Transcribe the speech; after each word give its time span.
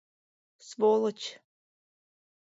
—Сволочь! 0.67 1.27